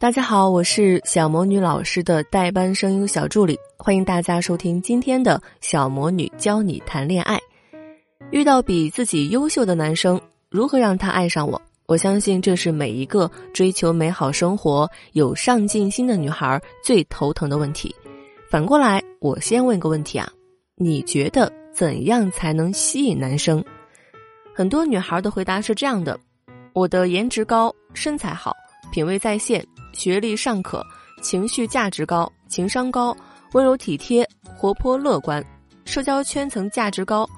[0.00, 7.38] 大家好，我是小魔女老师的代班声优小助理，欢迎大家收听今天的小魔女教你谈恋爱。
[8.30, 10.18] 遇到比自己优秀的男生，
[10.48, 11.60] 如何让他爱上我？
[11.84, 17.94] 我相信这是每一个追求美好生活、有上进心的女孩最头疼的问题。
[18.48, 20.26] 反过来，我先问个问题啊，
[20.76, 23.62] 你觉得怎样才能吸引男生？
[24.54, 26.18] 很多女孩的回答是这样的：
[26.72, 28.56] 我的颜值高，身材好，
[28.90, 29.64] 品味在线。
[29.92, 30.86] 学历尚可，
[31.20, 33.14] 情绪价值高，情商高，
[33.52, 35.44] 温柔体贴，活泼乐观，
[35.84, 37.28] 社交圈层价值高，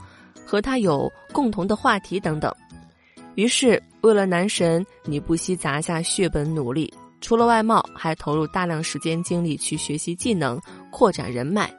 [0.44, 2.54] 和他有共同的话题等等。
[3.34, 6.92] 于是，为了男神，你不惜砸下血本努力，
[7.22, 11.72] 除了外貌，还投入大量时间精力去学习技能，扩展人脉。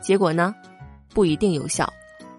[0.00, 0.54] 结果呢，
[1.12, 1.92] 不一定有效。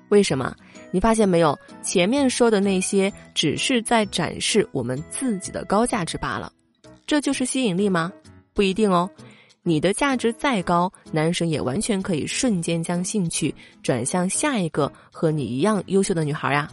[0.08, 0.56] 为什么？
[0.92, 1.58] 你发现没有？
[1.84, 6.52] 前面说的那些，只是在展示我们自己的高价值罢了。
[7.12, 8.10] 这就是吸引力吗？
[8.54, 9.10] 不一定哦。
[9.64, 16.72] 你的价值再高，男生也完全可以瞬间将兴趣转向下一个和你一样优秀的女孩呀。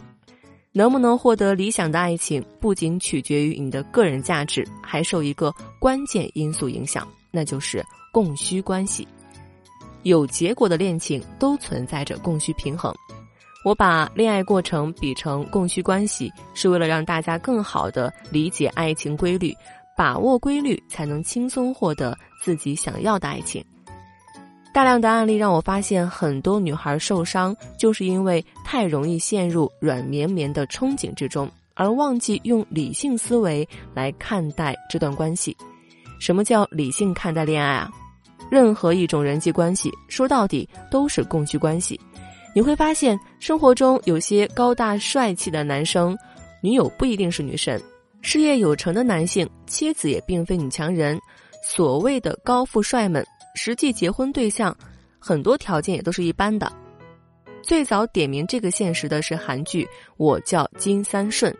[0.71, 9.05] 能不能获得理想的爱情，不仅取决于你的个人价值，还受一个关键因素影响，那就是供需关系。
[10.03, 12.95] 有结果的恋情都存在着供需平衡。
[13.65, 19.53] 我把恋爱过程比成供需关系，是为了让大家更好的理解爱情规律。
[19.99, 23.61] 把握规律，才能轻松获得自己想要的爱情。
[24.73, 35.53] 大量的案例让我发现，很多女孩受伤，就是因为太容易陷入软绵绵的憧憬之中，而忘记用理性思维来看待这段关系。
[36.17, 37.91] 什么叫理性看待恋爱啊？
[38.49, 41.99] 任何一种人际关系，说到底都是供需关系。
[42.55, 46.17] 你会发现，生活中有些高大帅气的男生，
[46.61, 47.81] 女友不一定是女神。
[48.21, 51.19] 事业有成的男性，妻子也并非女强人。
[51.63, 54.75] 所谓的高富帅们，实际结婚对象，
[55.19, 56.71] 很多条件也都是一般的。
[57.61, 59.83] 最早点名这个现实的是韩剧
[60.17, 61.51] 《我叫金三顺》，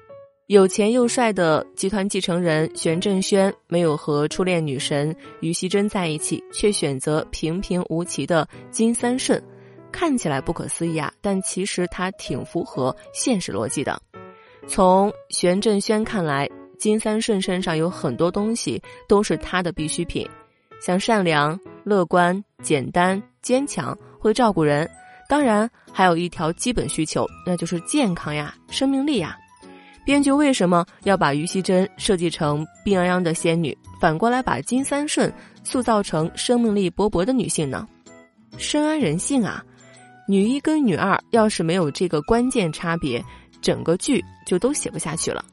[0.47, 9.41] 有钱又帅的集团继承人玄振轩，没有和初恋女神于熙珍在一起，却选择平平无奇的金三顺，
[9.91, 14.01] 看起来不可思议啊，但其实他挺符合现实逻辑的。
[14.68, 16.47] 从玄振轩看来，
[16.78, 20.28] 金三顺身上有很多东西都是他的必需品，
[20.81, 24.90] 像善良、乐观、简单、坚强、会照顾人，
[25.28, 29.38] 当然还有一条基本需求，那就是健康呀、生命力呀。
[30.06, 35.31] 编剧为什么要把于熙珍设计成病殃殃的仙女，反过来把金三顺
[35.64, 37.88] 塑造成生命力勃勃的女性呢？
[38.58, 39.64] 深谙人性啊，
[40.28, 43.24] 女一跟女二要是没有这个关键差别。
[43.62, 45.44] 整个剧就都写不下去了。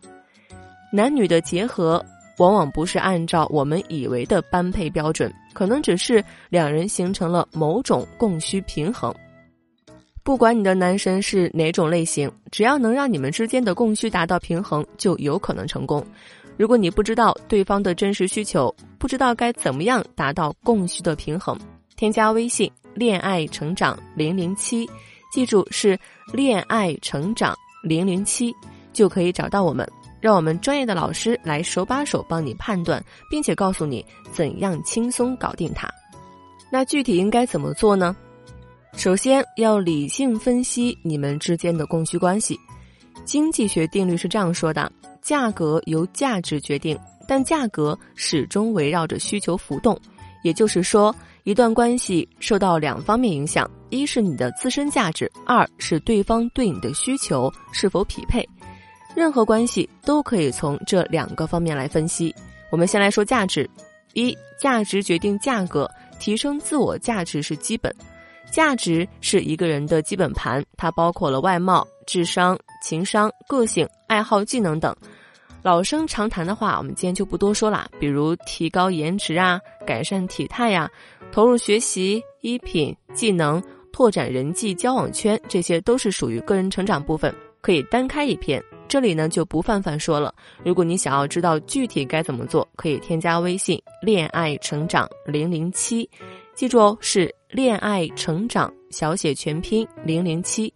[0.92, 2.04] 男女的结合
[2.38, 9.14] 往往不是按照我们以为的般配标准，可能只是两人形成了某种供需平衡。
[10.22, 16.04] 不管你的男神是哪种类型，只要能让你们之间的供需达到平衡，就有可能成功。
[16.56, 21.58] 如果你不知道对方的真实需求，不知道该怎么样达到供需的平衡，
[21.96, 24.88] 添加微信“恋爱成长零零七”，
[25.30, 25.98] 记住是
[26.32, 27.56] “恋爱成长”。
[27.86, 28.52] 零零七
[28.92, 29.88] 就可以找到我们，
[30.20, 35.88] 让我们专业的老师来手把手帮你判断，并且告诉你怎样轻松搞定它。
[36.70, 38.16] 那具体应该怎么做呢？
[38.96, 42.58] 首先要理性分析你们之间的供需关系。
[43.24, 44.90] 经济学定律是这样说的：
[45.22, 46.98] 价格由价值决定，
[47.28, 49.98] 但价格始终围绕着需求浮动。
[50.42, 51.14] 也就是说，
[51.46, 58.44] 一段关系受到两方面影响：一是你的自身价值，二是对方对你的需求是否匹配。
[59.14, 62.34] 任何关系都可以从这两个方面来分析。
[62.68, 63.70] 我们先来说价值：
[64.12, 67.94] 一，价值决定价格，提升自我价值是基本。
[68.50, 74.92] 价值是一个人的基本盘，它包括了外貌、智商、情商、个性、爱好、技能等。
[75.62, 77.88] 老生常谈的话，我们今天就不多说了。
[77.98, 80.88] 比如提高颜值啊，改善体态呀，
[81.32, 83.62] 投入学习、衣品、技能，
[83.92, 88.62] 拓展人际交往圈，这些都是属于个人成长部分，可以单开一篇。
[88.88, 90.32] 这里呢就不泛泛说了。
[90.64, 96.08] 如果你想要知道具体该怎么做，可以添加微信“恋爱成长零零七”，
[96.54, 100.72] 记住哦，是“恋爱成长”小写全拼零零七，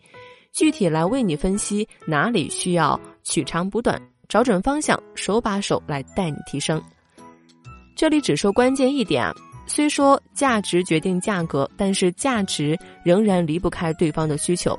[0.52, 4.00] 具体来为你分析哪里需要取长补短。
[4.28, 6.82] 找准方向，手把手来带你提升。
[7.96, 9.34] 这里只说关键一点啊，
[9.72, 14.76] 虽说价值决定价格，但是价值仍然离不开对方的需求。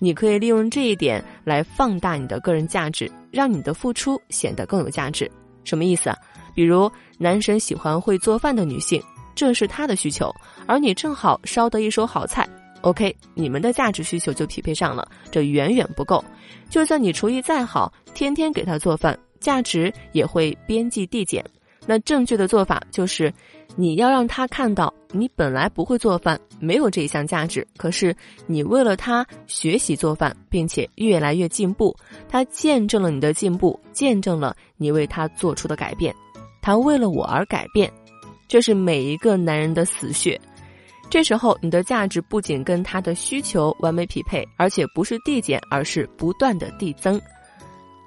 [0.00, 5.30] 你可以利用这一点来放大你的个人价值，让你的付出显得更有价值。
[5.62, 6.18] 什么意思啊？
[6.52, 9.00] 比如男神喜欢会做饭的女性，
[9.36, 10.34] 这是他的需求，
[10.66, 12.44] 而你正好烧得一手好菜
[12.80, 15.08] ，OK，你们的价值需求就匹配上了。
[15.30, 16.22] 这远远不够，
[16.68, 21.42] 就算你厨艺再好，天天给他做饭，价值也会边际递减。
[21.86, 23.30] 那正确的做法就是，
[23.76, 27.66] 你要让他看到你本来不会做饭，没有这一项价值。
[27.76, 28.14] 可是
[28.46, 31.96] 你为了他学习做饭，并且越来越进步，
[32.28, 36.14] 他见证了你的进步，见证了你为他做出的改变。
[36.62, 37.92] 他为了我而改变，
[38.48, 40.40] 这是每一个男人的死穴。
[41.10, 47.20] 这时候你的价值不仅跟他的需求完美匹配，而且不是递减，而是不断的递增。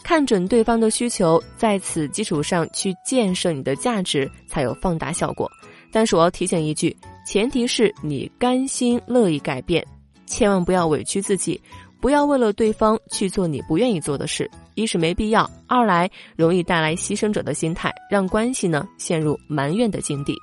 [0.08, 5.52] 看准对方的需求，在此基础上去建设你的价值，才有放大效果。
[5.92, 6.96] 但是我要提醒一句，
[7.26, 9.86] 前提是你甘心乐意改变，
[10.26, 11.62] 千万不要委屈自己，
[12.00, 14.50] 不要为了对方去做你不愿意做的事。
[14.76, 20.34] 一是没必要，二来容易带来牺牲者的心态，让关系呢陷入埋怨的境地。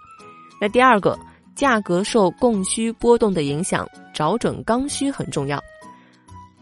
[0.60, 1.18] 那第二个，
[1.56, 5.58] 价格受供需波动的影响，找准刚需很重要。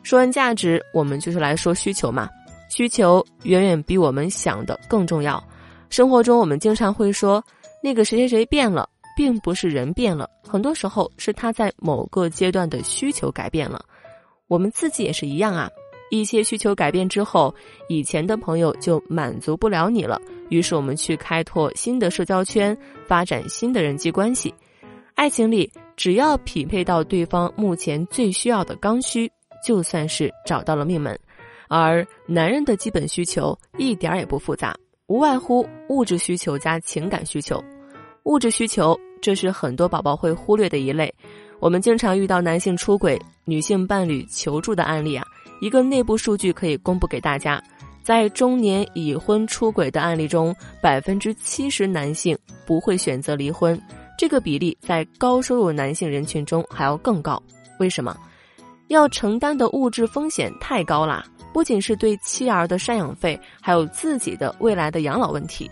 [0.05, 2.29] 说完价值，我们就是来说需求嘛。
[2.75, 5.43] 需求远远比我们想的更重要。
[5.91, 7.45] 生活中，我们经常会说
[7.83, 13.85] 那个谁谁谁变了，并不是人变了，很多时候是他在某个阶段的需求改变了。
[14.49, 15.69] 我们自己也是一样啊，
[16.11, 17.55] 一些需求改变之后，
[17.91, 20.19] 以前的朋友就满足不了你了，
[20.49, 22.75] 于是我们去开拓新的社交圈，
[23.07, 24.55] 发展新的人际关系。
[25.15, 29.31] 爱情里，只要匹配到对方目前最需要的刚需，
[29.63, 31.19] 就算是找到了命门。
[31.75, 34.77] 而男人的基本需求一点儿也不复杂，
[35.07, 37.65] 无外乎物质需求加情感需求。
[38.25, 41.11] 物质需求这是很多宝宝会忽略的一类。
[41.61, 45.25] 我们经常遇到男性出轨、女性伴侣求助的案例啊。
[45.63, 47.59] 一个内部数据可以公布给大家：
[48.03, 52.37] 在中年已婚出轨的案例中，百分之七十男性
[52.67, 53.81] 不会选择离婚，
[54.19, 57.43] 这个比例在高收入男性人群中还要更高。
[57.79, 58.15] 为什么？
[58.89, 61.25] 要承担的物质风险太高啦。
[61.53, 65.71] 不仅是对妻儿的赡养费，还有自己的未来的养老问题。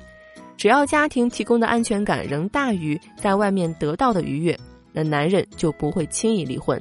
[0.57, 4.59] 只要家庭提供的安全感仍大于在外面得到的愉悦，
[4.93, 6.81] 那男人就不会轻易离婚。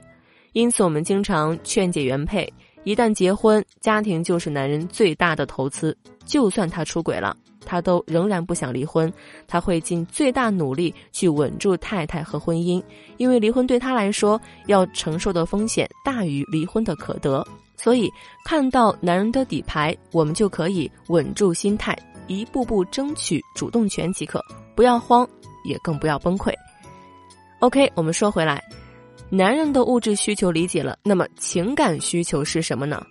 [0.51, 2.51] 因此，我们经常劝解原配：
[2.83, 5.95] 一旦结婚，家庭就是男人最大的投资。
[6.25, 7.35] 就算他出轨了，
[7.65, 9.11] 他都仍然不想离婚，
[9.47, 12.83] 他会尽最大努力去稳住太太和婚姻，
[13.17, 17.45] 因为离婚对他来说要承受的风险大于离婚的可得。
[17.81, 18.11] 所以，
[18.43, 21.97] 看到男人的底牌，我们就可以稳住心态，
[22.27, 24.43] 一步步争取主动权即可，
[24.75, 25.25] 不要慌，
[25.63, 26.53] 也更不要崩溃。
[27.59, 28.61] OK，我们说回来，
[29.29, 33.01] 男人的物质需求理解了，那么情感需求是什么呢？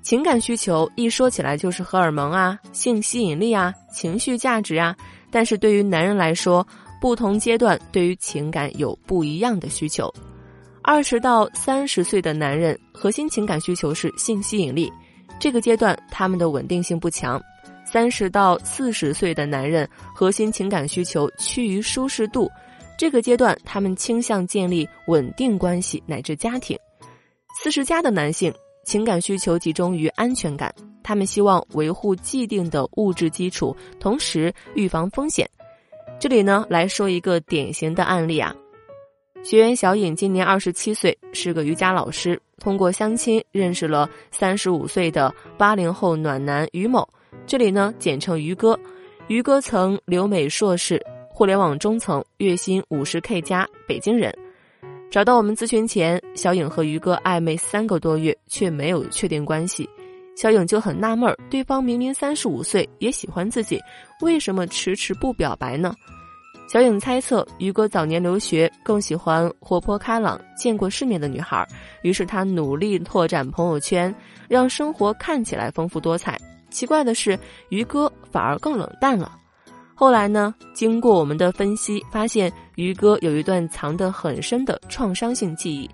[0.00, 4.96] 情感需求一说起来就是荷尔蒙啊、性吸引力啊、情绪价值啊，
[5.30, 6.66] 但是对于男人来说，
[7.00, 10.10] 不同阶段对于情感有不一样的需求。
[10.86, 14.90] 二十到三十岁的男人核心情感需求是性吸引力，
[15.40, 17.42] 这个阶段他们的稳定性不强。
[17.84, 22.48] 三十到四十岁的男人核心情感需求趋于舒适度，
[22.96, 26.78] 这个阶段他们倾向建立稳定关系乃至家庭。
[27.60, 28.54] 四十加的男性
[28.84, 30.72] 情感需求集中于安全感，
[31.02, 35.50] 他们希望维护既定的物质基础，同时预防风险。
[36.20, 38.54] 这里呢来说一个典型的案例啊。
[39.42, 42.40] 学员小颖今年二十七岁，是个瑜伽老师。
[42.58, 47.08] 通过相亲认识了三十五岁的八零后暖男于某，
[47.46, 48.78] 这里呢简称于哥。
[49.28, 54.36] 于哥曾留美硕士，互联网中层，月薪五十 K 加，北京人。
[55.10, 59.88] 找到我们咨询前，小颖和于哥暧昧三个多月，却没有确定关系。
[60.34, 63.80] 小颖就很纳闷儿，对方明明三十五岁，也喜欢自己，
[64.22, 65.94] 为什么迟迟不表白呢？
[66.68, 71.66] 小颖猜测，于哥早年留学，更喜欢活泼开朗、见过世面的女孩，
[72.02, 74.12] 于是他努力拓展朋友圈，
[74.48, 76.36] 让生活看起来丰富多彩。
[76.68, 79.32] 奇怪的是，于哥反而更冷淡了。
[79.94, 80.54] 后来呢？
[80.74, 85.88] 经过我们的分析，发现于哥有一段藏得很深的创伤性记忆。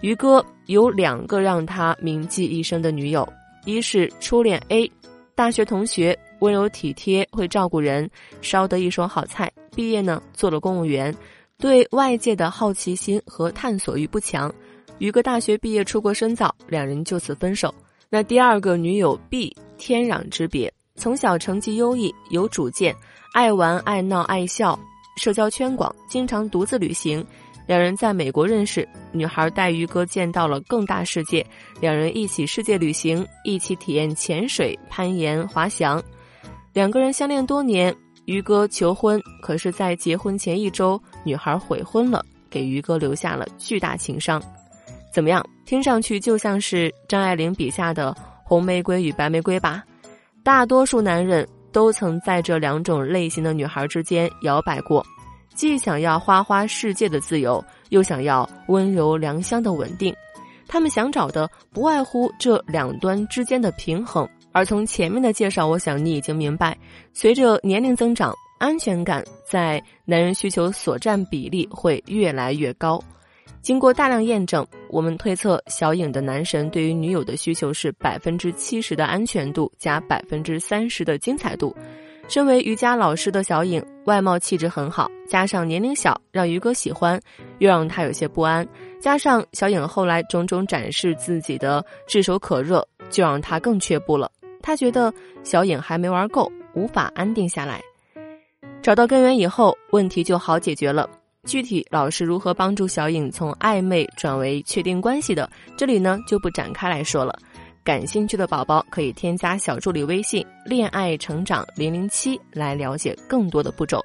[0.00, 3.28] 于哥有两个让他铭记一生的女友，
[3.66, 4.90] 一是初恋 A，
[5.34, 8.08] 大学同学，温柔体贴，会照顾人，
[8.40, 9.50] 烧得一手好菜。
[9.74, 11.14] 毕业呢，做了公务员，
[11.58, 14.52] 对外界的好奇心和探索欲不强。
[14.98, 17.74] 于哥大学毕业出国深造，两人就此分手。
[18.08, 20.72] 那第二个女友 B，天壤之别。
[20.94, 22.94] 从小成绩优异，有主见，
[23.32, 24.78] 爱玩爱闹爱笑，
[25.16, 27.26] 社交圈广，经常独自旅行。
[27.66, 31.44] 两人在美国认识，女孩带于哥见到了更大世界，
[31.80, 36.02] 两人一起世界旅行，一起体验潜水、攀岩、滑翔。
[36.72, 37.94] 两个人相恋多年，
[38.26, 44.42] 于哥求婚，可是，在结婚前一周，女孩悔婚了，给于哥留下了巨大情伤。
[45.12, 45.44] 怎么样？
[45.64, 49.82] 听上去就像是张爱玲笔下的红玫瑰与白玫瑰吧？
[50.42, 55.02] 大多数男人都曾在这两种类型的女孩之间摇摆过，
[55.54, 60.14] 既想要花花世界的自由，又想要温柔良乡的稳定。
[60.66, 64.28] 他们想找的不外乎这两端之间的平衡。
[64.52, 66.76] 而从前面的介绍，我想你已经明白，
[67.12, 73.02] 随着年龄增长，安全感在男人需求所占比例会越来越高。
[73.62, 81.74] 经过大量验证，我们推测小影的男神对于女友的需求是百分之七十的安全度加百分之三十的精彩度。
[82.26, 87.20] 身为瑜伽老师的小影，外貌气质很好，加上年龄小，让于哥喜欢，
[87.58, 88.66] 又让他有些不安。
[88.98, 94.30] 加上小影后来种种展示自己的炙手可热，就让他更却步了。
[94.62, 95.12] 他觉得
[95.42, 97.80] 小影还没玩够，无法安定下来。
[98.82, 101.08] 找到根源以后，问题就好解决了。
[101.44, 107.38] 具体老师如何帮助小影从暧昧转为确定关系的，这里呢就不展开来说了。
[107.84, 114.02] 感兴趣的宝宝可以添加小助理微信“恋爱成长零零七”来了解更多的步骤。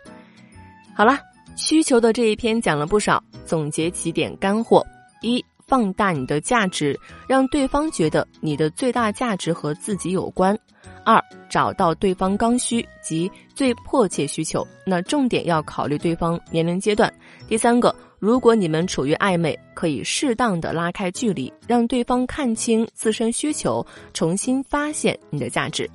[0.94, 1.18] 好了，
[1.56, 4.86] 需求的这一篇讲了不少，总结几点干货：
[5.22, 10.58] 一、放大你的价值，让对方觉得你的最大价值和自己有关。
[11.06, 17.12] 二，找到对方刚需及最迫切需求，那重点要考虑对方年龄阶段。
[17.48, 25.90] 第三个，如果你们处于暧昧，可以适当的拉开距离，让对方看清自身需求，重新发现你的价值。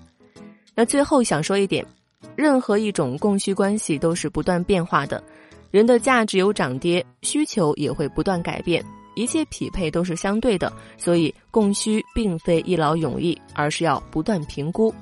[0.75, 1.85] 那最后想说一点，
[2.35, 5.23] 任何一种供需关系都是不断变化的，
[5.71, 8.85] 人的价值有涨跌，需求也会不断改变。
[9.15, 14.95] 一切匹配都是相对的，所以供需并非一劳永逸，而是要不断评估。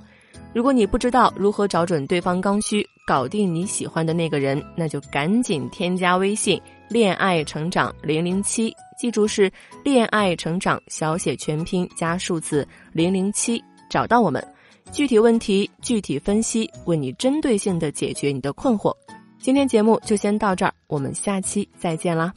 [0.55, 9.51] 如果你不知道如何找准对方刚需，搞定你喜欢的那个人，那就赶紧添加微信“恋爱成长零零七”，记住是
[9.83, 14.47] “恋爱成长”小写全拼加数字零零七，找到我们，
[14.93, 18.95] 具体问题具体分析，为你针对性的解决你的困惑。
[19.41, 22.33] 今天节目就先到这儿，我们下期再见啦。